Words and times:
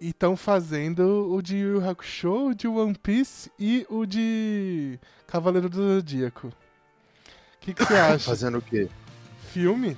E 0.00 0.10
estão 0.10 0.36
fazendo 0.36 1.32
o 1.32 1.42
de 1.42 1.56
Yu 1.56 1.74
Yu 1.80 1.88
Hakusho, 1.88 2.48
o 2.50 2.54
de 2.54 2.68
One 2.68 2.94
Piece 2.94 3.50
e 3.58 3.84
o 3.90 4.06
de 4.06 4.98
Cavaleiro 5.26 5.68
do 5.68 5.76
Zodíaco. 5.96 6.48
O 6.48 6.52
que 7.60 7.74
você 7.74 7.94
acha? 7.98 8.30
Fazendo 8.30 8.58
o 8.58 8.62
quê? 8.62 8.88
Filme? 9.50 9.96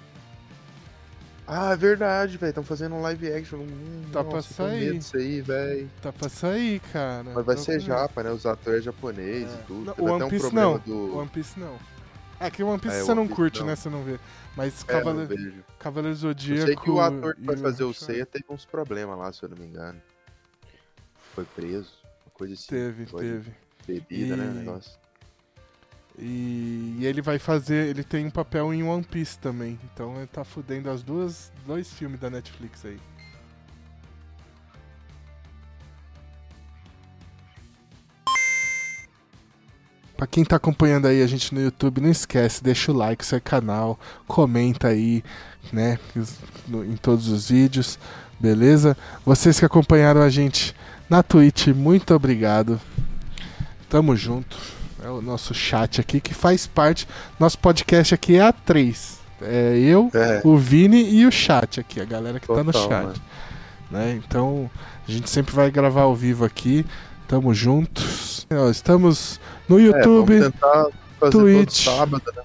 Ah, 1.47 1.73
é 1.73 1.77
verdade, 1.77 2.39
velho. 2.39 2.51
Estão 2.51 2.63
fazendo 2.65 2.95
um 2.95 3.03
live 3.03 3.31
action. 3.33 3.59
Hum, 3.59 4.05
Tá 4.13 4.23
pra 4.25 4.37
nossa, 4.37 4.55
sair. 4.55 4.81
medo 4.87 4.99
disso 4.99 5.17
aí, 5.17 5.41
velho. 5.43 5.91
Tá 6.01 6.13
pra 6.13 6.29
sair, 6.29 6.81
cara. 6.93 7.33
Mas 7.35 7.45
vai 7.45 7.57
ser 7.57 7.81
japa, 7.81 8.23
né? 8.23 8.31
Os 8.31 8.47
atores 8.47 8.85
japoneses 8.85 9.53
É. 9.53 9.55
e 9.61 9.63
tudo. 9.67 9.85
Não, 9.87 9.95
Teve 9.95 10.09
o 10.09 10.15
até 10.15 10.15
One 10.15 10.25
um 10.25 10.29
Piece 10.31 10.43
problema 10.47 10.71
não. 10.71 10.79
do. 10.79 11.19
One 11.19 11.29
Piece 11.29 11.61
não. 11.61 11.77
É 12.41 12.51
que 12.51 12.63
One 12.63 12.81
Piece 12.81 12.97
É, 12.97 13.01
você 13.03 13.13
não 13.15 13.25
Piece 13.27 13.37
curte, 13.37 13.61
não. 13.61 13.67
né? 13.67 13.77
Você 13.77 13.89
não 13.91 14.03
vê. 14.03 14.19
Mas 14.57 14.83
É, 14.83 14.87
Cavaleiro. 14.87 15.65
Cavaleiro 15.79 16.15
Eu 16.17 16.19
Zodíaco. 16.21 16.67
sei 16.67 16.77
que 16.77 16.91
o 16.91 16.99
ator 17.01 17.35
que 17.37 17.43
vai 17.43 17.57
fazer 17.57 17.85
o 17.85 17.93
Seiya 17.93 18.25
teve 18.25 18.47
uns 18.49 18.65
problemas 18.65 19.19
lá, 19.19 19.31
se 19.33 19.43
eu 19.43 19.51
não 19.51 19.57
me 19.59 19.67
engano. 19.67 20.01
Foi 21.35 21.45
preso, 21.45 21.93
uma 22.27 22.33
coisa 22.33 22.55
assim. 22.55 22.67
Teve, 22.69 23.05
teve. 23.07 23.53
Bebida, 23.87 24.37
né? 24.37 24.45
E- 24.47 24.49
o 24.49 24.55
negócio. 24.55 24.99
E, 26.19 26.97
e 26.99 27.07
ele 27.07 27.23
vai 27.23 27.39
fazer. 27.39 27.89
Ele 27.89 28.03
tem 28.03 28.27
um 28.27 28.31
papel 28.31 28.73
em 28.75 28.83
One 28.83 29.05
Piece 29.05 29.39
também. 29.39 29.79
Então 29.93 30.17
ele 30.17 30.27
tá 30.27 30.45
fudendo 30.45 30.91
as 30.91 31.03
duas. 31.03 31.53
Dois 31.67 31.93
filmes 31.93 32.19
da 32.21 32.29
Netflix 32.29 32.85
aí. 32.85 32.99
Pra 40.21 40.27
quem 40.27 40.45
tá 40.45 40.57
acompanhando 40.57 41.07
aí 41.07 41.23
a 41.23 41.27
gente 41.27 41.55
no 41.55 41.63
YouTube, 41.63 42.03
não 42.03 42.11
esquece, 42.11 42.63
deixa 42.63 42.93
o 42.93 42.95
like, 42.95 43.25
seu 43.25 43.41
canal, 43.41 43.99
comenta 44.29 44.89
aí, 44.89 45.25
né, 45.73 45.99
em 46.69 46.95
todos 46.97 47.29
os 47.29 47.49
vídeos, 47.49 47.99
beleza? 48.39 48.95
Vocês 49.25 49.59
que 49.59 49.65
acompanharam 49.65 50.21
a 50.21 50.29
gente 50.29 50.77
na 51.09 51.23
Twitch, 51.23 51.69
muito 51.69 52.15
obrigado. 52.15 52.79
Tamo 53.89 54.15
junto. 54.15 54.59
É 55.03 55.09
o 55.09 55.23
nosso 55.23 55.55
chat 55.55 56.03
aqui 56.03 56.21
que 56.21 56.35
faz 56.35 56.67
parte. 56.67 57.09
Nosso 57.39 57.59
podcast 57.59 58.15
aqui 58.15 58.37
é 58.37 58.43
a 58.43 58.53
três. 58.53 59.21
É 59.41 59.79
eu, 59.79 60.11
É, 60.13 60.43
o 60.45 60.55
Vini 60.59 61.15
e 61.15 61.25
o 61.25 61.33
chat 61.33 61.81
aqui, 61.81 61.99
a 61.99 62.05
galera 62.05 62.39
que 62.39 62.47
tá 62.47 62.63
no 62.63 62.71
Total, 62.71 62.91
chat. 62.91 63.05
mano. 63.05 63.23
Né? 63.91 64.21
Então, 64.23 64.71
a 65.09 65.11
gente 65.11 65.31
sempre 65.31 65.55
vai 65.55 65.71
gravar 65.71 66.03
ao 66.03 66.15
vivo 66.15 66.45
aqui. 66.45 66.85
Tamo 67.27 67.55
juntos. 67.55 68.47
Estamos 68.71 69.41
no 69.71 69.79
é, 69.79 69.83
YouTube, 69.83 70.41
tentar 70.41 70.89
fazer 71.19 71.31
Twitch. 71.31 71.85
todo 71.85 71.97
sábado, 71.97 72.23
né? 72.37 72.43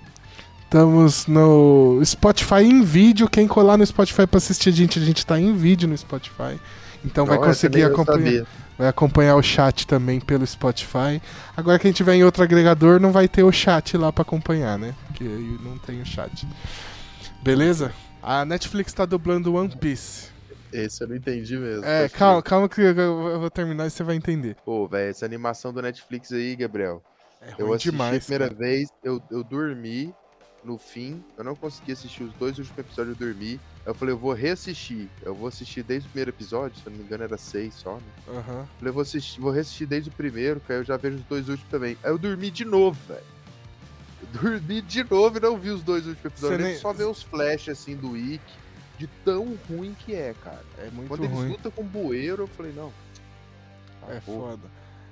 estamos 0.75 1.25
no 1.25 2.01
Spotify 2.03 2.63
em 2.63 2.83
vídeo. 2.83 3.29
Quem 3.29 3.47
colar 3.47 3.77
no 3.77 3.85
Spotify 3.85 4.27
pra 4.27 4.37
assistir 4.37 4.69
a 4.69 4.71
gente, 4.71 4.99
a 4.99 5.01
gente 5.01 5.25
tá 5.25 5.39
em 5.39 5.55
vídeo 5.55 5.87
no 5.87 5.97
Spotify. 5.97 6.59
Então 7.03 7.25
vai 7.25 7.37
Não, 7.37 7.43
essa 7.45 7.67
conseguir 7.67 7.83
acompanhar. 7.83 8.45
Vai 8.77 8.89
acompanhar 8.89 9.35
o 9.35 9.41
chat 9.41 9.87
também 9.87 10.19
pelo 10.19 10.45
Spotify. 10.45 11.21
Agora 11.55 11.79
quem 11.79 11.93
tiver 11.93 12.15
em 12.15 12.23
outro 12.25 12.43
agregador 12.43 12.99
não 12.99 13.11
vai 13.11 13.27
ter 13.27 13.43
o 13.43 13.51
chat 13.51 13.95
lá 13.95 14.11
pra 14.11 14.23
acompanhar, 14.23 14.77
né? 14.77 14.93
Porque 15.07 15.23
aí 15.23 15.57
não 15.63 15.77
tem 15.77 16.01
o 16.01 16.05
chat. 16.05 16.45
Beleza? 17.41 17.93
A 18.21 18.43
Netflix 18.43 18.91
tá 18.91 19.05
dublando 19.05 19.53
One 19.53 19.69
Piece. 19.77 20.29
Esse 20.73 21.03
eu 21.03 21.07
não 21.07 21.15
entendi 21.15 21.57
mesmo. 21.57 21.85
É, 21.85 22.09
calma, 22.09 22.41
calma 22.41 22.67
que 22.67 22.81
eu 22.81 23.39
vou 23.39 23.49
terminar 23.49 23.87
e 23.87 23.89
você 23.89 24.03
vai 24.03 24.15
entender. 24.17 24.57
Pô, 24.65 24.85
velho, 24.89 25.09
essa 25.09 25.25
animação 25.25 25.71
do 25.71 25.81
Netflix 25.81 26.33
aí, 26.33 26.53
Gabriel. 26.53 27.01
É 27.45 27.53
Eu 27.57 27.65
ruim 27.67 27.75
assisti 27.75 27.91
demais. 27.91 28.15
a 28.15 28.19
primeira 28.19 28.47
cara. 28.47 28.57
vez, 28.59 28.89
eu, 29.03 29.21
eu 29.29 29.43
dormi 29.43 30.13
no 30.63 30.77
fim, 30.79 31.23
eu 31.37 31.43
não 31.43 31.55
consegui 31.55 31.91
assistir 31.91 32.23
os 32.23 32.33
dois 32.33 32.57
últimos 32.57 32.79
episódios, 32.79 33.19
eu 33.19 33.27
dormi. 33.27 33.59
Aí 33.85 33.91
eu 33.91 33.93
falei, 33.93 34.13
eu 34.15 34.17
vou 34.17 34.33
reassistir. 34.33 35.07
Eu 35.21 35.35
vou 35.35 35.47
assistir 35.47 35.83
desde 35.83 36.07
o 36.07 36.11
primeiro 36.11 36.31
episódio, 36.31 36.79
se 36.79 36.85
eu 36.87 36.91
não 36.91 36.97
me 36.97 37.05
engano 37.05 37.23
era 37.23 37.37
seis 37.37 37.75
só, 37.75 37.95
né? 37.97 38.01
Aham. 38.29 38.43
Falei, 38.79 38.89
eu 38.89 38.93
vou, 38.93 39.01
assistir, 39.03 39.39
vou 39.39 39.51
reassistir 39.51 39.85
desde 39.87 40.09
o 40.09 40.13
primeiro, 40.13 40.59
que 40.59 40.71
aí 40.73 40.79
eu 40.79 40.83
já 40.83 40.97
vejo 40.97 41.17
os 41.17 41.23
dois 41.25 41.47
últimos 41.49 41.69
também. 41.69 41.95
Aí 42.03 42.09
eu 42.09 42.17
dormi 42.17 42.49
de 42.49 42.65
novo, 42.65 42.97
velho. 43.07 43.23
Eu 44.21 44.41
Dormi 44.41 44.81
de 44.81 45.03
novo 45.03 45.37
e 45.37 45.39
não 45.39 45.55
vi 45.57 45.69
os 45.69 45.83
dois 45.83 46.07
últimos 46.07 46.25
episódios. 46.25 46.59
Eu 46.59 46.65
nem- 46.65 46.77
só 46.77 46.91
ver 46.91 47.03
os 47.05 47.21
flashes 47.21 47.69
assim 47.79 47.95
do 47.95 48.17
Ick, 48.17 48.41
de 48.97 49.05
tão 49.23 49.55
ruim 49.69 49.95
que 49.99 50.15
é, 50.15 50.33
cara. 50.43 50.63
É 50.79 50.89
muito 50.89 51.07
Quando 51.09 51.25
eles 51.25 51.35
ruim. 51.37 51.49
lutam 51.49 51.71
com 51.71 51.81
o 51.81 51.85
bueiro, 51.85 52.43
eu 52.43 52.47
falei, 52.47 52.71
não. 52.73 52.91
É 54.09 54.17
acabou. 54.17 54.47
foda. 54.49 54.63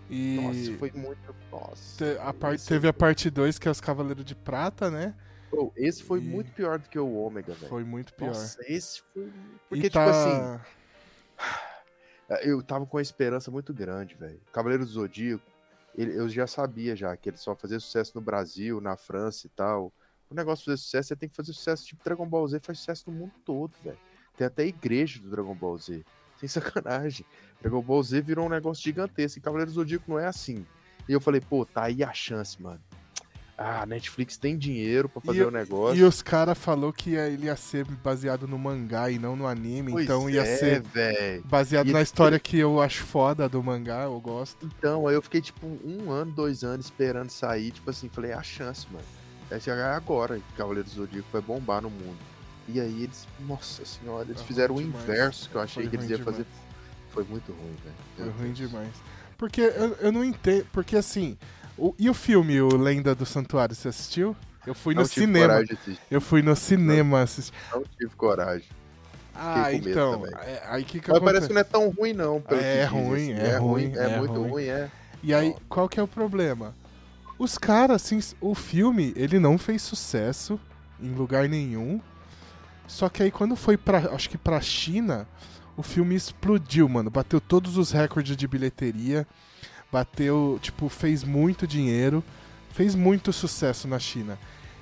E 0.10 0.40
Nossa, 0.42 0.78
foi 0.80 0.92
muito. 0.92 1.36
Nossa. 1.52 2.22
a 2.22 2.34
par- 2.34 2.54
esse- 2.56 2.68
teve 2.68 2.88
a 2.88 2.94
parte 2.94 3.30
2, 3.30 3.58
que 3.58 3.68
é 3.68 3.72
os 3.72 3.80
Cavaleiros 3.82 4.26
de 4.26 4.36
Prata, 4.36 4.90
né? 4.92 5.16
Pô, 5.50 5.72
esse 5.76 6.04
foi 6.04 6.20
E- 6.20 6.24
muito 6.24 6.52
pior 6.52 6.80
do 6.80 6.90
que 6.90 6.98
o 7.00 7.14
Ômega, 7.14 7.54
velho. 7.54 7.70
Foi 7.70 7.84
muito 7.84 8.14
pior. 8.14 8.28
Nossa, 8.30 8.60
esse 8.68 9.02
foi. 9.14 9.32
Porque, 9.70 9.90
tá... 9.90 10.06
tipo 10.06 10.16
assim, 10.18 10.60
eu 12.50 12.62
tava 12.64 12.86
com 12.86 12.98
uma 12.98 13.02
esperança 13.04 13.52
muito 13.52 13.74
grande, 13.74 14.16
velho. 14.16 14.40
Cavaleiro 14.52 14.86
do 14.86 14.92
Zodíaco, 14.92 15.44
ele- 15.96 16.18
eu 16.18 16.28
já 16.28 16.48
sabia 16.48 16.96
já 16.96 17.16
que 17.16 17.30
ele 17.30 17.38
só 17.38 17.56
fazia 17.56 17.80
sucesso 17.80 18.12
no 18.16 18.22
Brasil, 18.22 18.82
na 18.82 18.96
França 18.98 19.46
e 19.48 19.50
tal. 19.52 19.92
O 20.30 20.34
negócio 20.36 20.64
de 20.64 20.72
fazer 20.72 20.78
sucesso, 20.78 21.08
você 21.10 21.16
tem 21.16 21.30
que 21.30 21.36
fazer 21.36 21.54
sucesso. 21.54 21.86
Tipo, 21.86 22.04
Dragon 22.04 22.28
Ball 22.28 22.48
Z 22.48 22.60
faz 22.62 22.80
sucesso 22.80 23.10
no 23.12 23.16
mundo 23.18 23.34
todo, 23.46 23.74
velho. 23.84 24.00
Tem 24.36 24.48
até 24.48 24.66
igreja 24.66 25.20
do 25.22 25.30
Dragon 25.30 25.54
Ball 25.54 25.78
Z. 25.78 26.04
Sem 26.48 26.62
sacanagem. 26.62 27.26
Dragon 27.62 27.82
Ball 27.82 28.04
Z 28.04 28.22
virou 28.22 28.46
um 28.46 28.50
negócio 28.50 28.84
gigantesco. 28.84 29.40
E 29.40 29.42
Cavaleiro 29.42 29.72
do 29.72 29.76
Zodíaco 29.76 30.04
não 30.12 30.20
é 30.20 30.28
assim. 30.28 30.66
E 31.08 31.14
eu 31.14 31.22
falei, 31.22 31.40
pô, 31.42 31.66
tá 31.66 31.84
aí 31.84 32.04
a 32.04 32.14
chance, 32.14 32.62
mano. 32.62 32.80
Ah, 33.58 33.86
Netflix 33.86 34.36
tem 34.36 34.58
dinheiro 34.58 35.08
pra 35.08 35.22
fazer 35.22 35.42
E 35.42 35.44
o 35.46 35.52
negócio. 35.52 35.96
E 35.98 36.04
os 36.04 36.22
caras 36.22 36.58
falou 36.58 36.92
que 36.92 37.12
ele 37.12 37.46
ia 37.46 37.56
ser 37.56 37.86
baseado 37.86 38.48
no 38.48 38.58
mangá 38.58 39.12
e 39.12 39.20
não 39.20 39.36
no 39.36 39.46
anime, 39.46 39.92
Pois 39.92 40.06
então 40.06 40.30
ia 40.30 40.42
é, 40.42 40.58
ser 40.58 40.82
velho. 40.82 41.44
baseado 41.46 41.88
E- 41.88 41.94
na 41.94 42.02
história 42.02 42.40
que 42.40 42.58
eu 42.58 42.82
acho 42.82 43.04
foda 43.04 43.48
do 43.48 43.62
mangá, 43.62 44.04
eu 44.04 44.20
gosto. 44.20 44.66
Então, 44.66 45.08
aí 45.08 45.14
eu 45.16 45.22
fiquei, 45.22 45.40
tipo, 45.40 45.68
um 45.68 46.10
ano, 46.12 46.32
dois 46.32 46.64
anos 46.64 46.88
esperando 46.88 47.30
sair, 47.30 47.72
tipo 47.72 47.90
assim, 47.90 48.10
falei, 48.10 48.32
é 48.32 48.34
a 48.34 48.44
chance, 48.44 48.88
mano. 48.92 49.06
É 49.52 49.96
agora 49.96 50.40
que 50.40 50.54
Cavaleiro 50.58 50.90
do 50.90 50.96
Zodíaco 50.96 51.28
vai 51.32 51.42
bombar 51.42 51.80
no 51.82 51.90
mundo. 51.92 52.18
E 52.68 52.80
aí 52.80 53.04
eles, 53.04 53.28
nossa 53.42 53.84
senhora, 53.86 54.24
eles 54.26 54.38
Foi 54.38 54.48
fizeram 54.48 54.74
o 54.76 54.78
ruim 54.78 54.86
demais. 54.88 55.04
inverso 55.04 55.50
que 55.50 55.56
eu 55.56 55.62
achei 55.62 55.84
Foi 55.84 55.90
que 55.90 55.96
eles 55.98 56.06
ruim 56.08 56.16
iam 56.18 56.26
fazer. 56.26 56.46
Foi 57.10 57.24
muito 57.26 57.52
ruim, 57.52 57.76
velho. 57.84 57.96
Foi 58.16 58.26
Meu 58.26 58.34
ruim 58.36 58.54
Deus. 58.54 58.70
demais. 58.70 58.90
Porque 59.38 59.62
eu, 59.62 59.94
eu 60.00 60.12
não 60.12 60.24
entendo. 60.24 60.66
Porque 60.72 60.96
assim. 60.96 61.38
o- 61.78 61.94
e 62.00 62.10
o 62.10 62.14
filme, 62.14 62.62
o 62.62 62.76
Lenda 62.78 63.14
do 63.14 63.26
Santuário, 63.26 63.76
você 63.76 63.90
assistiu? 63.90 64.36
Eu 64.66 64.74
fui 64.74 64.94
no 64.96 65.02
Não 65.02 65.08
tive 65.08 65.26
cinema. 65.26 65.46
coragem 65.48 65.68
de 65.68 65.74
assistir. 65.74 66.02
Eu 66.10 66.22
fui 66.22 66.42
no 66.42 66.56
cinema 66.56 67.22
assistir. 67.22 67.54
Não 67.74 67.84
tive 67.98 68.16
coragem. 68.16 68.68
Ah, 69.36 69.74
então. 69.74 70.26
é- 70.28 70.62
aí 70.68 70.84
que 70.84 71.00
que 71.00 71.10
Mas 71.10 71.18
acontece? 71.18 71.26
parece 71.34 71.48
que 71.48 71.54
não 71.54 71.62
é 71.62 71.64
tão 71.64 71.90
ruim, 71.90 72.14
não. 72.14 72.42
É 72.50 72.86
ruim, 72.86 73.34
assim. 73.34 73.42
é 73.42 73.58
ruim, 73.58 73.94
É, 73.96 74.04
é 74.06 74.18
muito 74.20 74.34
ruim. 74.40 74.50
ruim, 74.50 74.64
é. 74.66 74.90
E 75.22 75.34
aí, 75.34 75.56
qual 75.68 75.90
que 75.90 76.00
é 76.00 76.04
o 76.04 76.08
problema? 76.08 76.74
Os 77.38 77.58
caras, 77.58 78.04
assim, 78.04 78.20
o 78.40 78.54
filme, 78.56 79.12
ele 79.16 79.40
não 79.40 79.58
fez 79.58 79.82
sucesso 79.82 80.60
em 81.02 81.12
lugar 81.14 81.50
nenhum. 81.50 82.00
Só 82.88 83.10
que 83.10 83.24
aí 83.24 83.32
quando 83.32 83.56
foi 83.56 83.78
pra, 83.78 84.14
acho 84.14 84.30
que 84.30 84.38
pra 84.38 84.60
China, 84.62 85.28
o 85.76 85.84
filme 85.84 86.16
explodiu, 86.16 86.88
mano. 86.88 87.10
Bateu 87.10 87.42
todos 87.42 87.78
os 87.78 87.92
recordes 87.92 88.36
de 88.36 88.48
bilheteria. 88.48 89.28
Bateu, 89.92 90.60
tipo, 90.62 90.90
fez 90.90 91.24
muito 91.24 91.66
dinheiro. 91.66 92.24
Fez 92.72 92.96
muito 92.96 93.32
sucesso 93.32 93.88
na 93.88 94.00
China. 94.00 94.38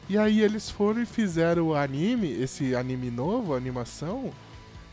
E 0.07 0.17
aí 0.17 0.41
eles 0.41 0.69
foram 0.69 1.01
e 1.01 1.06
fizeram 1.06 1.67
o 1.67 1.75
anime, 1.75 2.31
esse 2.31 2.75
anime 2.75 3.09
novo, 3.09 3.53
a 3.53 3.57
animação, 3.57 4.31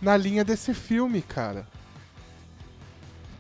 na 0.00 0.16
linha 0.16 0.44
desse 0.44 0.72
filme, 0.75 1.22
cara. 1.22 1.66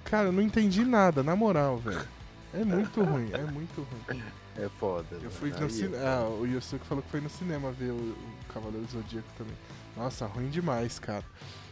Cara, 0.04 0.28
eu 0.28 0.32
não 0.32 0.42
entendi 0.42 0.84
nada, 0.84 1.22
na 1.22 1.36
moral, 1.36 1.76
velho. 1.78 2.08
É 2.54 2.64
muito 2.64 3.02
ruim, 3.02 3.30
é 3.32 3.42
muito 3.44 3.86
ruim. 4.08 4.22
É 4.58 4.68
foda. 4.68 5.06
Eu 5.22 5.30
fui 5.30 5.50
no 5.50 5.70
cinema. 5.70 5.96
é 5.96 6.06
Ah, 6.08 6.26
o 6.28 6.44
Yusuke 6.46 6.84
falou 6.86 7.02
que 7.02 7.10
foi 7.10 7.20
no 7.20 7.30
cinema 7.30 7.70
ver 7.70 7.92
o, 7.92 7.94
o 7.94 8.52
Cavaleiro 8.52 8.84
do 8.86 8.92
Zodíaco 8.92 9.28
também. 9.36 9.54
Nossa, 9.96 10.26
ruim 10.26 10.48
demais, 10.48 10.98
cara. 10.98 11.24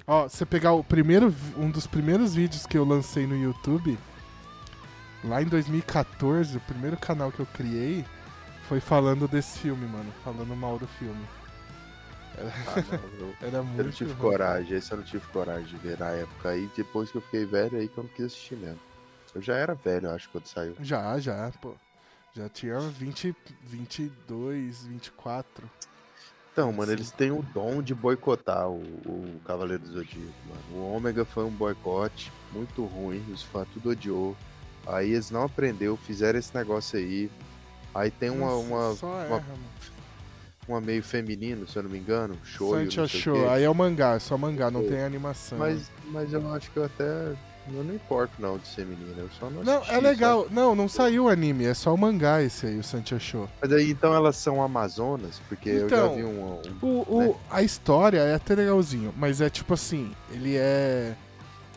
Ó, 0.06 0.28
você 0.28 0.47
pegar 0.47 0.72
o 0.72 0.84
primeiro, 0.84 1.34
um 1.56 1.69
dos 1.70 1.86
primeiros 1.86 2.34
vídeos 2.34 2.64
que 2.64 2.78
eu 2.78 2.84
lancei 2.84 3.26
no 3.26 3.37
YouTube, 3.37 3.99
lá 5.25 5.43
em 5.43 5.46
2014, 5.46 6.56
o 6.56 6.61
primeiro 6.61 6.96
canal 6.96 7.32
que 7.32 7.40
eu 7.40 7.46
criei 7.46 8.05
foi 8.69 8.78
falando 8.81 9.26
desse 9.26 9.58
filme, 9.58 9.87
mano. 9.87 10.12
Falando 10.25 10.55
mal 10.55 10.78
do 10.78 10.87
filme. 10.87 11.25
Ah, 12.38 12.84
não, 12.93 13.26
eu- 13.28 13.34
Era 13.43 13.62
muito 13.62 13.81
Eu 13.81 13.84
não 13.87 13.90
tive 13.93 14.12
ruim. 14.12 14.20
coragem, 14.31 14.76
esse 14.76 14.93
eu 14.93 14.99
não 14.99 15.05
tive 15.05 15.26
coragem 15.28 15.64
de 15.66 15.76
ver 15.78 15.99
na 15.99 16.11
época. 16.11 16.50
Aí 16.50 16.70
depois 16.76 17.11
que 17.11 17.16
eu 17.19 17.22
fiquei 17.22 17.44
velho, 17.46 17.78
aí 17.78 17.88
que 17.88 17.99
eu 17.99 18.05
não 18.05 18.11
quis 18.11 18.26
assistir 18.26 18.56
mesmo. 18.56 18.78
Eu 19.34 19.43
já 19.43 19.55
era 19.56 19.75
velho, 19.75 20.11
acho, 20.11 20.28
quando 20.31 20.46
saiu. 20.46 20.75
Já, 20.81 21.19
já, 21.19 21.50
pô. 21.61 21.75
Já 22.37 22.50
tinha 22.50 22.79
20, 22.79 23.35
22, 23.62 24.85
24. 24.85 25.71
Então, 26.53 26.71
mano, 26.71 26.88
Sim. 26.88 26.93
eles 26.93 27.11
têm 27.11 27.31
o 27.31 27.43
dom 27.55 27.81
de 27.81 27.94
boicotar 27.94 28.69
o, 28.69 28.83
o 29.06 29.41
Cavaleiro 29.47 29.83
do 29.83 29.93
Zodíaco, 29.93 30.35
mano. 30.47 30.85
O 30.85 30.94
Ômega 30.94 31.25
foi 31.25 31.44
um 31.44 31.50
boicote 31.50 32.31
muito 32.53 32.85
ruim, 32.85 33.25
os 33.33 33.43
fãs 33.43 33.67
tudo 33.73 33.91
odiou. 33.91 34.37
Aí 34.87 35.12
eles 35.12 35.31
não 35.31 35.44
aprendeu, 35.44 35.97
fizeram 35.97 36.38
esse 36.38 36.55
negócio 36.55 36.99
aí. 36.99 37.31
Aí 37.94 38.11
tem 38.11 38.29
uma. 38.29 38.55
Uma, 38.55 38.94
só 38.94 39.06
uma- 39.06 39.25
erra, 39.25 39.38
mano. 39.38 39.59
uma 40.69 40.81
meio 40.83 41.03
feminino, 41.03 41.67
se 41.67 41.79
eu 41.79 41.85
não 41.85 41.91
me 41.91 41.99
engano. 41.99 42.38
Show. 42.44 42.75
Show. 43.09 43.49
Aí 43.49 43.65
é 43.65 43.71
o 43.71 43.75
mangá, 43.75 44.15
é 44.17 44.19
só 44.19 44.37
mangá, 44.37 44.71
não 44.71 44.81
é. 44.83 44.88
tem 44.88 45.03
animação. 45.03 45.56
Mas, 45.56 45.91
mas 46.09 46.35
eu 46.35 46.53
acho 46.53 46.71
que 46.71 46.77
eu 46.77 46.85
até. 46.85 47.35
Eu 47.68 47.82
não 47.84 47.94
importo 47.94 48.32
não 48.38 48.58
de 48.58 48.66
ser 48.68 48.86
menina, 48.86 49.14
eu 49.18 49.28
só 49.38 49.50
não 49.50 49.62
Não, 49.64 49.78
assisti, 49.78 49.94
é 49.94 50.00
legal. 50.00 50.42
sabe? 50.44 50.54
Não, 50.54 50.74
não 50.74 50.88
saiu 50.88 51.24
o 51.24 51.28
anime, 51.28 51.64
é 51.64 51.74
só 51.74 51.92
o 51.92 51.98
mangá 51.98 52.40
esse 52.42 52.66
aí, 52.66 52.78
o 52.78 52.84
Sancha 52.84 53.18
Show. 53.18 53.48
Mas 53.60 53.72
aí 53.72 53.90
então 53.90 54.14
elas 54.14 54.36
são 54.36 54.62
amazonas? 54.62 55.40
Porque 55.48 55.68
eu 55.68 55.88
já 55.88 55.96
Então, 55.96 56.14
vi 56.14 56.24
um. 56.24 56.44
um- 56.52 56.62
O, 56.80 57.16
o- 57.16 57.20
né? 57.20 57.34
A 57.50 57.62
história 57.62 58.18
é 58.20 58.34
até 58.34 58.54
legalzinho, 58.54 59.12
mas 59.16 59.40
é 59.40 59.50
tipo 59.50 59.74
assim, 59.74 60.12
ele 60.30 60.56
é. 60.56 61.14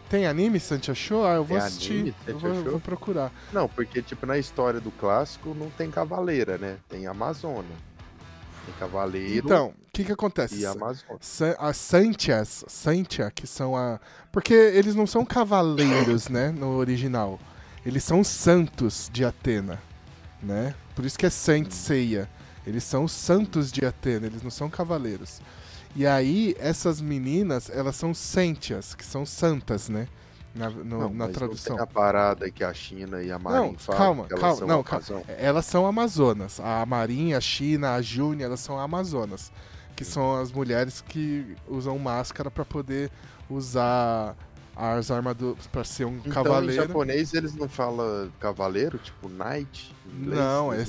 Tem 0.10 0.26
anime, 0.26 0.60
Sancha 0.60 0.94
Show? 0.96 1.24
Ah, 1.26 1.34
eu 1.36 1.44
vou 1.44 1.58
Tem 1.58 1.68
assistir. 1.68 1.94
anime, 1.94 2.16
eu 2.26 2.40
vou, 2.40 2.54
vou 2.64 2.80
procurar. 2.80 3.32
Não, 3.54 3.68
porque 3.70 4.02
tipo 4.02 4.26
na 4.26 4.38
história 4.40 4.80
do 4.80 4.90
clássico 4.92 5.54
não 5.54 5.70
tem 5.70 5.92
cavaleira, 5.92 6.58
né? 6.58 6.78
Tem 6.90 7.06
amazona. 7.08 7.68
Tem 8.66 8.76
cavaleiro 8.80 9.46
Então, 9.46 9.68
o 9.70 9.92
que 9.92 10.04
que 10.04 10.12
acontece? 10.12 10.56
e 10.62 10.66
Santias, 11.74 12.64
Santia, 12.68 13.32
que 13.32 13.48
são 13.48 13.76
a. 13.76 14.00
Porque 14.32 14.54
eles 14.54 14.96
não 14.96 15.08
são 15.08 15.26
cavaleiros, 15.26 16.30
né? 16.30 16.52
No 16.52 16.76
original. 16.78 17.40
Eles 17.86 18.04
são 18.04 18.24
santos 18.24 19.10
de 19.12 19.24
Atena, 19.24 19.82
né? 20.44 20.76
Por 20.96 21.06
isso 21.06 21.18
que 21.18 21.26
é 21.26 21.30
Saint 21.30 21.72
Seiya. 21.72 22.30
Eles 22.68 22.84
são 22.84 23.06
os 23.06 23.12
santos 23.12 23.72
de 23.72 23.86
Atena, 23.86 24.28
eles 24.28 24.44
não 24.44 24.52
são 24.52 24.70
cavaleiros. 24.70 25.42
E 25.96 26.06
aí, 26.06 26.56
essas 26.60 27.02
meninas, 27.02 27.70
elas 27.70 27.96
são 27.96 28.14
Santias, 28.14 28.94
que 28.94 29.04
são 29.04 29.26
santas, 29.26 29.90
né? 29.90 30.08
Na, 30.56 30.70
no- 30.70 30.84
Não, 30.84 31.10
na 31.14 31.26
mas 31.28 31.36
tradução. 31.36 31.78
Não 31.78 31.84
tem 31.86 31.92
a 31.92 31.94
parada 31.96 32.50
que 32.50 32.64
a 32.64 32.74
China 32.74 33.22
e 33.22 33.32
a 33.32 33.38
Marin 33.38 33.72
Não, 33.74 33.78
falam. 33.78 34.00
calma, 34.02 34.26
elas 34.30 34.40
calma, 34.42 34.56
são 34.58 34.68
não, 34.68 34.84
calma. 34.84 35.24
Elas 35.38 35.66
são 35.66 35.86
amazonas. 35.86 36.60
A 36.60 36.86
Marinha, 36.86 37.38
a 37.38 37.42
China, 37.42 37.94
a 37.96 38.02
Júnia, 38.02 38.46
elas 38.46 38.60
são 38.60 38.80
amazonas. 38.80 39.52
Que 39.96 40.04
são 40.04 40.36
as 40.40 40.52
mulheres 40.52 41.02
que 41.08 41.56
usam 41.68 41.98
máscara 42.00 42.50
pra 42.50 42.66
poder 42.66 43.12
usar 43.50 44.36
as 44.76 45.12
armaduras 45.12 45.68
pra 45.68 45.84
ser 45.84 46.06
um 46.06 46.16
Então, 46.16 46.32
em 46.32 46.34
cavaleiro. 46.34 46.82
japonês 46.88 47.34
eles 47.34 47.54
não 47.54 47.68
falam 47.68 48.32
cavaleiro, 48.40 48.98
tipo 48.98 49.28
knight? 49.28 49.94
em 50.08 50.22
inglês, 50.22 50.40
Não, 50.40 50.74
é, 50.74 50.82
é 50.82 50.86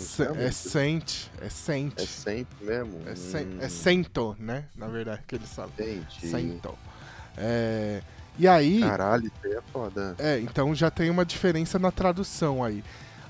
saint. 0.53 1.27
É 1.41 1.49
saint. 1.51 1.93
É 2.01 2.07
sempre 2.07 2.65
mesmo? 2.65 3.01
É, 3.05 3.15
sen- 3.17 3.47
Hum, 3.47 3.59
é 3.61 3.69
cento, 3.69 4.37
né? 4.39 4.65
Na 4.77 4.87
verdade, 4.87 5.23
que 5.27 5.35
eles 5.35 5.53
falam. 5.53 5.71
entendi. 5.77 6.29
Cento. 6.31 6.73
É, 7.37 8.01
e 8.39 8.47
aí, 8.49 8.81
Caralho, 8.81 9.25
isso 9.27 9.35
aí 9.45 9.53
é 9.53 9.61
foda. 9.73 10.15
é, 10.19 10.39
então 10.41 10.75
já 10.75 10.91
tem 10.91 11.11
uma 11.11 11.25
diferença 11.25 11.79
na 11.79 11.91
tradução 11.91 12.63
aí. 12.65 12.83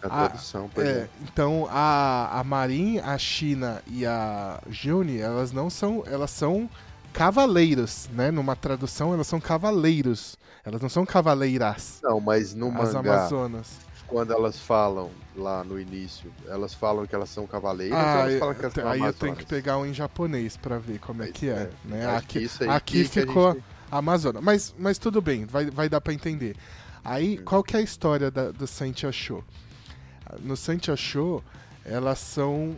A 0.03 0.09
tradução, 0.09 0.69
por 0.69 0.85
É, 0.87 0.91
exemplo. 0.91 1.11
então 1.25 1.69
a, 1.71 2.41
a 2.41 2.45
Marin, 2.45 2.99
a 3.01 3.19
China 3.19 3.83
e 3.87 4.07
a 4.07 4.59
Juni, 4.71 5.19
elas 5.19 5.53
não 5.53 5.69
são, 5.69 6.03
elas 6.07 6.31
são 6.31 6.71
cavaleiros, 7.13 8.09
né? 8.15 8.31
Numa 8.31 8.57
tradução, 8.57 9.13
elas 9.13 9.27
são 9.27 9.39
cavaleiros. 9.39 10.39
Elas 10.65 10.81
não 10.81 10.89
são 10.89 11.05
cavaleiras. 11.05 11.99
Não, 12.03 12.19
mas 12.21 12.55
no 12.55 12.69
as 12.69 12.95
mangá, 12.95 13.15
Amazonas. 13.19 13.73
quando 14.07 14.33
elas 14.33 14.59
falam 14.59 15.11
lá 15.37 15.63
no 15.63 15.79
início, 15.79 16.33
elas 16.49 16.73
falam 16.73 17.07
que 17.07 17.15
elas 17.15 17.29
são 17.29 17.47
cavaleiras 17.47 17.99
Ah, 17.99 18.21
elas 18.21 18.33
eu- 18.35 18.39
falam 18.39 18.55
que 18.55 18.61
elas 18.63 18.73
são 18.75 18.83
aí 18.85 18.89
eu 19.01 19.05
amazonas? 19.05 19.17
tenho 19.19 19.37
que 19.37 19.45
pegar 19.47 19.77
um 19.79 19.85
em 19.87 19.93
japonês 19.95 20.57
pra 20.57 20.79
ver 20.79 20.99
como 20.99 21.23
é 21.23 21.29
que 21.29 21.49
é, 21.49 21.53
é, 21.53 21.71
né? 21.85 22.17
Aqui, 22.17 22.49
aqui 22.69 23.03
a 23.03 23.05
ficou 23.09 23.53
gente- 23.53 23.65
Amazônia. 23.91 24.41
Mas, 24.41 24.75
mas 24.79 24.99
tudo 24.99 25.21
bem, 25.21 25.45
vai, 25.47 25.71
vai 25.71 25.89
dar 25.89 26.01
pra 26.01 26.13
entender. 26.13 26.57
Aí, 27.05 27.39
qual 27.39 27.63
que 27.63 27.77
é 27.77 27.81
a 27.81 27.83
história 27.83 28.31
da, 28.31 28.51
do 28.51 28.67
Santia 28.67 29.11
Show? 29.11 29.43
No 30.41 30.57
Santia 30.57 30.97
Show, 30.97 31.43
elas 31.85 32.19
são. 32.19 32.77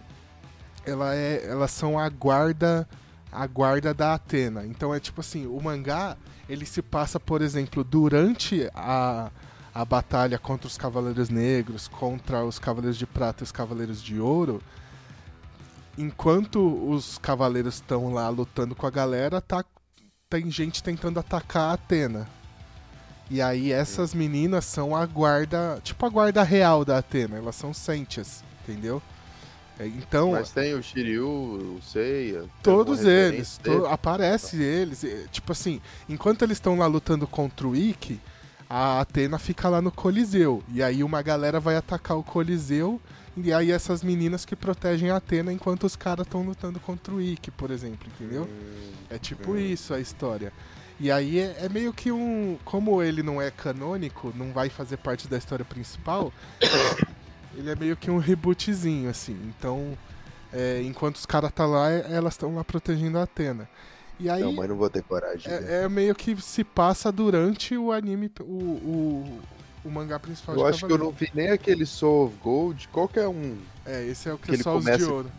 Ela 0.85 1.15
é, 1.15 1.47
elas 1.47 1.71
são 1.71 1.99
a 1.99 2.09
guarda. 2.09 2.89
A 3.31 3.47
guarda 3.47 3.95
da 3.95 4.13
Atena. 4.13 4.67
Então 4.67 4.95
é 4.95 5.01
tipo 5.01 5.23
assim, 5.23 5.47
o 5.47 5.59
mangá, 5.59 6.19
ele 6.47 6.67
se 6.67 6.83
passa, 6.83 7.19
por 7.19 7.41
exemplo, 7.41 7.83
durante 7.83 8.69
a, 8.75 9.31
a 9.75 9.85
batalha 9.87 10.39
contra 10.39 10.67
os 10.67 10.77
Cavaleiros 10.77 11.31
Negros, 11.31 11.89
contra 11.89 12.45
os 12.45 12.59
Cavaleiros 12.59 12.99
de 12.99 13.07
Prata 13.07 13.43
e 13.43 13.45
os 13.45 13.51
Cavaleiros 13.51 14.03
de 14.03 14.21
Ouro. 14.21 14.61
Enquanto 15.97 16.59
os 16.91 17.19
cavaleiros 17.19 17.75
estão 17.75 18.13
lá 18.13 18.29
lutando 18.29 18.75
com 18.75 18.87
a 18.87 18.91
galera, 18.91 19.41
tá 19.41 19.63
tem 20.33 20.51
gente 20.51 20.83
tentando 20.83 21.21
atacar 21.21 21.71
a 21.71 21.73
Atena. 21.75 22.27
E 23.31 23.43
aí 23.43 23.71
essas 23.71 24.15
meninas 24.15 24.65
são 24.65 24.97
a 24.97 25.05
guarda, 25.05 25.79
tipo 25.85 26.05
a 26.07 26.09
guarda 26.09 26.43
real 26.43 26.87
da 26.87 26.97
Atena, 26.99 27.37
elas 27.37 27.55
são 27.55 27.75
sentias, 27.75 28.43
entendeu? 28.67 29.03
É, 29.79 29.87
Então, 29.87 30.33
Mas 30.33 30.51
tem 30.51 30.73
o 30.75 30.83
Shiryu, 30.83 31.29
o 31.29 31.81
Seiya. 31.83 32.45
todos 32.63 33.05
eles, 33.05 33.59
to- 33.63 33.87
aparece 33.87 34.63
eles, 34.63 35.05
tipo 35.31 35.53
assim, 35.53 35.81
enquanto 36.09 36.43
eles 36.43 36.57
estão 36.57 36.79
lá 36.79 36.87
lutando 36.87 37.27
contra 37.27 37.67
o 37.69 37.77
Ikki, 37.77 38.19
a 38.75 39.01
Atena 39.03 39.39
fica 39.39 39.69
lá 39.69 39.83
no 39.83 39.93
Coliseu, 39.93 40.63
e 40.73 40.83
aí 40.83 41.05
uma 41.05 41.21
galera 41.21 41.61
vai 41.61 41.77
atacar 41.77 42.17
o 42.17 42.23
Coliseu, 42.23 42.99
e 43.37 43.53
aí 43.53 43.71
essas 43.71 44.03
meninas 44.03 44.47
que 44.47 44.57
protegem 44.57 45.11
a 45.11 45.17
Atena 45.17 45.53
enquanto 45.53 45.85
os 45.85 45.95
caras 45.95 46.27
estão 46.27 46.43
lutando 46.43 46.81
contra 46.81 47.13
o 47.13 47.21
Ikki, 47.21 47.51
por 47.51 47.71
exemplo, 47.71 48.09
entendeu? 48.09 48.49
É 49.11 49.19
tipo 49.19 49.53
Hum. 49.53 49.59
isso 49.59 49.93
a 49.93 50.01
história. 50.01 50.51
E 50.99 51.11
aí 51.11 51.39
é, 51.39 51.57
é 51.65 51.69
meio 51.69 51.93
que 51.93 52.11
um. 52.11 52.57
Como 52.65 53.03
ele 53.03 53.23
não 53.23 53.43
é 53.43 53.51
canônico, 53.51 54.33
não 54.35 54.53
vai 54.53 54.71
fazer 54.71 54.97
parte 54.97 55.29
da 55.29 55.37
história 55.37 55.67
principal, 55.67 56.33
ele 57.55 57.71
é 57.71 57.75
meio 57.77 57.95
que 57.95 58.11
um 58.11 58.17
rebootzinho, 58.17 59.11
assim. 59.11 59.37
Então, 59.55 59.99
é, 60.51 60.81
enquanto 60.83 61.17
os 61.17 61.27
caras 61.27 61.53
tá 61.53 61.67
lá, 61.67 61.91
elas 61.91 62.33
estão 62.35 62.55
lá 62.55 62.65
protegendo 62.65 63.19
a 63.19 63.25
Atena. 63.25 63.69
E 64.23 64.31
aí 64.31 64.41
Não, 64.43 64.53
mas 64.53 64.69
não 64.69 64.77
vou 64.77 64.89
ter 64.89 65.03
coragem. 65.03 65.39
de 65.39 65.49
ver. 65.49 65.69
é, 65.71 65.83
é 65.83 65.89
meio 65.89 66.15
que 66.15 66.41
se 66.41 66.63
passa 66.63 67.11
durante 67.11 67.77
o 67.77 67.91
anime, 67.91 68.31
o, 68.41 68.45
o, 68.45 69.41
o 69.85 69.91
mangá 69.91 70.19
principal 70.21 70.55
eu 70.55 70.63
de 70.63 70.69
acho 70.71 70.79
que 70.79 70.85
eu 70.85 70.89
Cavaleiro. 70.97 71.05
não 71.05 71.13
vi 71.19 71.31
nem 71.35 71.51
aquele 71.51 71.85
Soul 71.85 72.27
of 72.27 72.37
Gold, 72.41 72.89
qualquer 72.89 73.27
um. 73.27 73.59
É, 73.85 74.07
esse 74.07 74.29
é 74.29 74.33
o 74.33 74.39
que 74.39 74.53
que, 74.57 74.63
só 74.63 74.77
os 74.77 74.85
de 74.85 75.05
ouro. 75.05 75.31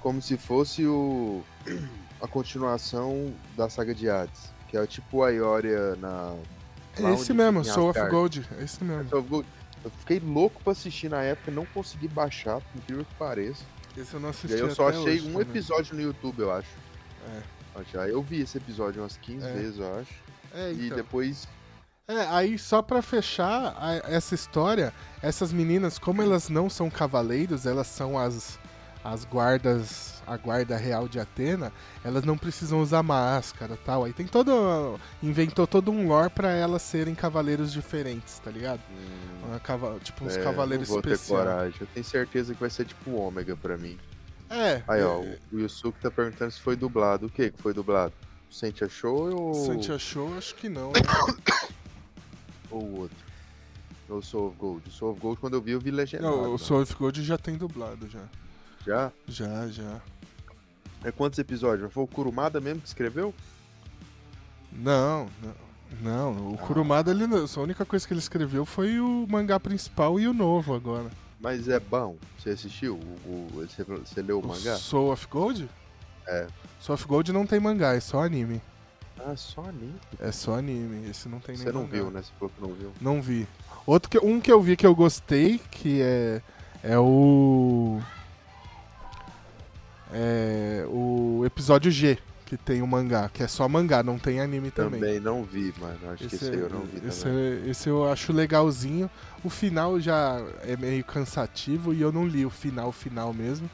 Como 0.00 0.22
se 0.22 0.36
fosse 0.36 0.86
o. 0.86 1.42
a 2.22 2.28
continuação 2.28 3.34
da 3.56 3.68
saga 3.68 3.92
de 3.94 4.08
Hades. 4.08 4.52
Que 4.68 4.76
é 4.76 4.86
tipo 4.86 5.22
a 5.24 5.30
Ioria 5.30 5.96
na. 5.96 6.34
É 6.96 7.12
esse 7.12 7.32
mesmo, 7.34 7.64
Soul 7.64 7.90
of. 7.90 8.00
Gold. 8.08 8.46
É 8.58 8.62
esse 8.64 8.82
mesmo. 8.84 9.08
Soul 9.08 9.20
of 9.20 9.28
Gold. 9.28 9.48
Eu 9.84 9.90
fiquei 9.98 10.18
louco 10.20 10.60
pra 10.62 10.72
assistir 10.72 11.08
na 11.08 11.22
época, 11.22 11.50
não 11.50 11.66
consegui 11.66 12.08
baixar, 12.08 12.60
por 12.60 12.78
incrível 12.78 13.04
que 13.04 13.14
pareça. 13.16 13.62
Esse 13.96 14.14
eu 14.14 14.20
não 14.20 14.28
E 14.28 14.30
assisti 14.30 14.54
aí 14.54 14.60
eu 14.60 14.74
só 14.74 14.88
achei 14.88 15.00
hoje 15.02 15.20
um 15.28 15.32
também. 15.32 15.40
episódio 15.42 15.94
no 15.94 16.02
YouTube, 16.02 16.40
eu 16.40 16.52
acho. 16.52 16.68
É. 17.34 17.55
Já 17.92 18.08
eu 18.08 18.22
vi 18.22 18.40
esse 18.40 18.58
episódio 18.58 19.02
umas 19.02 19.16
15 19.16 19.46
É. 19.46 19.52
vezes, 19.52 19.78
eu 19.78 19.98
acho. 20.00 20.14
É, 20.54 20.72
E 20.72 20.86
então. 20.86 20.96
depois. 20.96 21.46
É, 22.08 22.20
aí 22.28 22.56
só 22.58 22.80
pra 22.82 23.02
fechar 23.02 23.74
a- 23.78 24.00
essa 24.04 24.34
história, 24.34 24.92
essas 25.22 25.52
meninas, 25.52 25.98
como 25.98 26.22
elas 26.22 26.48
não 26.48 26.70
são 26.70 26.88
cavaleiros, 26.88 27.66
elas 27.66 27.88
são 27.88 28.16
as, 28.16 28.58
as 29.02 29.24
guardas, 29.24 30.22
a 30.24 30.36
guarda 30.36 30.76
real 30.76 31.08
de 31.08 31.18
Atena, 31.18 31.72
elas 32.04 32.22
não 32.24 32.38
precisam 32.38 32.80
usar 32.80 33.02
máscara 33.02 33.76
tal. 33.84 34.04
Aí 34.04 34.12
tem 34.12 34.24
todo. 34.26 35.00
Inventou 35.20 35.66
todo 35.66 35.90
um 35.90 36.06
lore 36.06 36.30
pra 36.30 36.50
elas 36.52 36.82
serem 36.82 37.14
cavaleiros 37.14 37.72
diferentes, 37.72 38.38
tá 38.38 38.50
ligado? 38.52 38.80
hum, 38.88 39.48
Uma 39.48 39.98
tipo 39.98 40.24
uns 40.24 40.36
é, 40.36 40.42
cavaleiros 40.44 40.88
especiais. 40.88 41.74
Eu 41.80 41.86
tenho 41.92 42.04
certeza 42.06 42.54
que 42.54 42.60
vai 42.60 42.70
ser 42.70 42.84
tipo 42.84 43.10
o 43.10 43.16
ômega 43.20 43.56
pra 43.56 43.76
mim. 43.76 43.98
É, 44.48 44.82
Aí, 44.86 45.02
ó, 45.02 45.22
é, 45.22 45.38
o 45.52 45.58
Yusuke 45.58 46.00
tá 46.00 46.10
perguntando 46.10 46.50
se 46.52 46.60
foi 46.60 46.76
dublado. 46.76 47.26
O 47.26 47.30
que 47.30 47.50
que 47.50 47.60
foi 47.60 47.74
dublado? 47.74 48.12
O 48.50 48.54
Sente 48.54 48.84
achou 48.84 49.34
ou, 49.34 49.54
Santia 49.54 49.98
Show, 49.98 50.32
acho 50.38 50.54
que 50.54 50.68
não. 50.68 50.92
né? 50.92 51.00
ou 52.70 52.82
o 52.82 53.00
outro? 53.00 53.16
Ou 54.08 54.18
o 54.18 54.22
Soul 54.22 54.48
of 54.48 54.56
Gold? 54.56 54.88
O 54.88 54.92
Soul 54.92 55.12
of 55.12 55.20
Gold, 55.20 55.40
quando 55.40 55.54
eu 55.54 55.60
vi, 55.60 55.72
eu 55.72 55.80
vi 55.80 55.90
legendado. 55.90 56.36
Não, 56.36 56.48
o 56.50 56.52
né? 56.52 56.58
Soul 56.58 56.82
of 56.82 56.94
Gold 56.94 57.24
já 57.24 57.36
tem 57.36 57.56
dublado, 57.56 58.08
já. 58.08 58.22
Já? 58.86 59.12
Já, 59.26 59.66
já. 59.68 60.00
É 61.02 61.10
quantos 61.10 61.38
episódios? 61.38 61.92
Foi 61.92 62.04
o 62.04 62.06
Kurumada 62.06 62.60
mesmo 62.60 62.80
que 62.80 62.88
escreveu? 62.88 63.34
Não, 64.72 65.28
não. 65.42 65.66
Não, 66.02 66.52
o 66.52 66.58
Kurumada, 66.58 67.10
ele, 67.10 67.24
a 67.24 67.60
única 67.60 67.84
coisa 67.84 68.06
que 68.06 68.12
ele 68.12 68.20
escreveu 68.20 68.64
foi 68.64 68.98
o 69.00 69.26
mangá 69.28 69.58
principal 69.58 70.18
e 70.18 70.26
o 70.26 70.32
novo 70.32 70.74
agora. 70.74 71.10
Mas 71.46 71.68
é 71.68 71.78
bom. 71.78 72.16
Você 72.36 72.50
assistiu? 72.50 72.96
O, 73.24 73.28
o- 73.30 73.48
você, 73.54 73.84
você 73.84 74.20
leu 74.20 74.38
o 74.38 74.42
O 74.42 74.48
mangá? 74.48 74.74
Soul 74.74 75.12
of 75.12 75.28
Gold? 75.28 75.70
É. 76.26 76.48
Soul 76.80 76.94
of 76.94 77.06
Gold 77.06 77.32
não 77.32 77.46
tem 77.46 77.60
mangá, 77.60 77.94
é 77.94 78.00
só 78.00 78.24
anime. 78.24 78.60
Ah, 79.16 79.36
só 79.36 79.60
anime. 79.60 79.94
É 80.18 80.32
só 80.32 80.56
anime, 80.56 81.08
esse 81.08 81.28
não 81.28 81.38
tem 81.38 81.54
Você 81.56 81.70
não 81.70 81.82
mangá. 81.82 81.92
viu, 81.92 82.10
né? 82.10 82.20
Você 82.20 82.32
falou 82.36 82.52
que 82.52 82.60
não 82.60 82.74
viu. 82.74 82.92
Não 83.00 83.22
vi. 83.22 83.46
Outro 83.86 84.10
que, 84.10 84.18
um 84.18 84.40
que 84.40 84.50
eu 84.50 84.60
vi 84.60 84.76
que 84.76 84.84
eu 84.84 84.92
gostei, 84.92 85.60
que 85.70 86.02
é, 86.02 86.42
é 86.82 86.98
o... 86.98 88.00
É 90.12 90.84
o 90.88 91.44
episódio 91.46 91.92
G, 91.92 92.18
que 92.46 92.56
tem 92.56 92.80
o 92.80 92.86
mangá, 92.86 93.28
que 93.28 93.42
é 93.42 93.48
só 93.48 93.68
mangá, 93.68 94.04
não 94.04 94.18
tem 94.18 94.40
anime 94.40 94.70
também. 94.70 95.00
Também, 95.00 95.20
não 95.20 95.42
vi, 95.42 95.74
mano. 95.80 95.98
Acho 96.12 96.28
que 96.28 96.36
esse 96.36 96.46
eu 96.46 96.70
não 96.70 96.82
vi 96.82 97.06
esse, 97.06 97.24
também. 97.24 97.68
esse 97.68 97.88
eu 97.88 98.08
acho 98.08 98.32
legalzinho. 98.32 99.10
O 99.42 99.50
final 99.50 99.98
já 99.98 100.40
é 100.62 100.76
meio 100.76 101.04
cansativo 101.04 101.92
e 101.92 102.00
eu 102.00 102.12
não 102.12 102.24
li 102.24 102.46
o 102.46 102.50
final, 102.50 102.92
final 102.92 103.34
mesmo. 103.34 103.68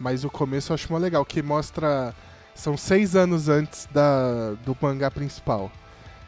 Mas 0.00 0.24
o 0.24 0.30
começo 0.30 0.72
eu 0.72 0.74
acho 0.74 0.90
mó 0.90 0.98
legal, 0.98 1.22
que 1.24 1.42
mostra. 1.42 2.14
São 2.54 2.76
seis 2.76 3.14
anos 3.14 3.48
antes 3.48 3.86
da, 3.92 4.54
do 4.64 4.76
mangá 4.80 5.10
principal. 5.10 5.70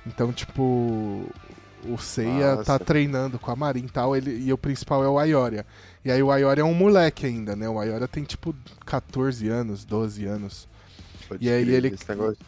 Então, 0.05 0.33
tipo, 0.33 1.27
o 1.89 1.97
Seiya 1.99 2.57
tá 2.57 2.75
Nossa. 2.75 2.79
treinando 2.81 3.39
com 3.39 3.51
a 3.51 3.57
Marin 3.57 3.87
e 3.87 3.89
tal, 3.89 4.15
ele, 4.15 4.39
e 4.39 4.53
o 4.53 4.59
principal 4.59 5.03
é 5.03 5.09
o 5.09 5.19
Ayoria. 5.19 5.65
E 6.05 6.11
aí 6.11 6.23
o 6.23 6.31
Ayoria 6.31 6.63
é 6.63 6.65
um 6.65 6.75
moleque 6.75 7.25
ainda, 7.25 7.57
né? 7.57 7.69
O 7.69 7.79
Ayoria 7.79 8.07
tem 8.07 8.23
tipo 8.23 8.55
14 8.85 9.49
anos, 9.49 9.85
12 9.85 10.27
anos. 10.27 10.69
Pode 11.29 11.45
E 11.45 11.51
aí 11.51 11.69
ele, 11.69 11.97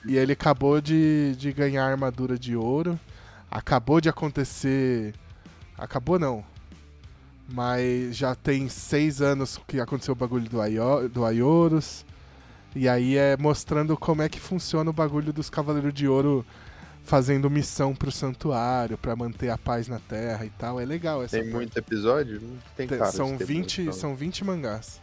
e 0.07 0.17
ele 0.17 0.33
acabou 0.33 0.81
de, 0.81 1.35
de 1.37 1.53
ganhar 1.53 1.85
a 1.85 1.91
armadura 1.91 2.39
de 2.39 2.55
ouro. 2.57 2.99
Acabou 3.51 4.01
de 4.01 4.09
acontecer. 4.09 5.15
Acabou 5.77 6.19
não. 6.19 6.45
Mas 7.49 8.15
já 8.17 8.35
tem 8.35 8.69
seis 8.69 9.23
anos 9.23 9.59
que 9.67 9.81
aconteceu 9.81 10.13
o 10.13 10.17
bagulho 10.17 10.49
do, 10.49 10.61
Aio, 10.61 11.09
do 11.09 11.25
Aioros. 11.25 12.05
E 12.77 12.87
aí 12.89 13.17
é 13.17 13.37
mostrando 13.39 13.97
como 13.97 14.21
é 14.23 14.29
que 14.29 14.39
funciona 14.39 14.91
o 14.91 14.93
bagulho 14.93 15.33
dos 15.33 15.49
Cavaleiros 15.49 15.95
de 15.95 16.07
Ouro 16.07 16.45
fazendo 17.03 17.49
missão 17.49 17.95
pro 17.95 18.13
santuário, 18.13 18.99
pra 18.99 19.17
manter 19.17 19.49
a 19.49 19.57
paz 19.57 19.89
na 19.89 19.99
terra 19.99 20.45
e 20.45 20.51
tal. 20.51 20.79
É 20.79 20.85
legal 20.85 21.23
essa 21.23 21.37
Tem 21.37 21.45
parte. 21.45 21.55
muito 21.55 21.77
episódio? 21.79 22.39
Não 22.43 22.59
tem 22.77 22.87
Tem- 22.87 22.99
cara. 22.99 23.11
são, 23.11 23.39
ter 23.39 23.47
20, 23.47 23.79
muito, 23.81 23.87
não. 23.87 23.93
são 23.99 24.15
20 24.15 24.45
mangás. 24.45 25.01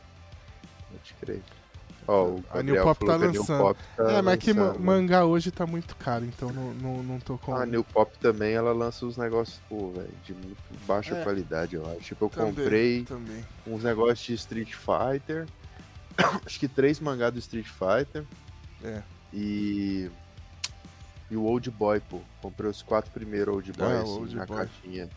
Pode 0.91 1.15
crer. 1.19 1.41
Ó, 1.41 1.64
o 2.07 2.43
A 2.49 2.61
New 2.63 2.81
Pop 2.83 3.05
tá 3.05 3.15
lançando. 3.15 3.59
Pop 3.61 3.79
tá 3.97 4.11
é, 4.11 4.21
mas 4.21 4.33
é 4.33 4.37
que 4.37 4.53
ma- 4.53 4.63
lançando. 4.67 4.83
mangá 4.83 5.25
hoje 5.25 5.51
tá 5.51 5.65
muito 5.65 5.95
caro, 5.95 6.25
então 6.25 6.51
não, 6.51 6.73
não, 6.73 7.03
não 7.03 7.19
tô 7.19 7.37
com. 7.37 7.55
A 7.55 7.65
New 7.65 7.83
Pop 7.83 8.11
também, 8.19 8.53
ela 8.53 8.71
lança 8.73 9.05
uns 9.05 9.17
negócios, 9.17 9.59
pô, 9.67 9.91
velho, 9.91 10.09
de 10.23 10.33
muito 10.33 10.57
baixa 10.87 11.15
É. 11.15 11.23
qualidade, 11.23 11.75
eu 11.75 11.85
acho. 11.91 12.01
Tipo, 12.01 12.25
eu 12.25 12.29
Também, 12.29 12.53
comprei 12.53 13.03
Também. 13.05 13.45
uns 13.65 13.83
negócios 13.83 14.19
de 14.25 14.33
Street 14.35 14.73
Fighter. 14.73 15.47
acho 16.45 16.59
que 16.59 16.67
três 16.67 16.99
mangás 16.99 17.33
do 17.33 17.39
Street 17.39 17.67
Fighter. 17.67 18.23
É. 18.83 19.01
E. 19.33 20.09
E 21.31 21.35
o 21.35 21.43
Old 21.43 21.71
Boy, 21.71 21.99
pô. 22.01 22.21
Comprei 22.41 22.69
os 22.69 22.83
quatro 22.83 23.09
primeiros 23.11 23.53
Old 23.55 23.71
Boy 23.73 23.87
Ah, 23.93 23.99
o 23.99 24.01
assim, 24.03 24.11
Old 24.19 24.35
na 24.35 24.45
Boy. 24.45 24.57
caixinha. 24.57 25.09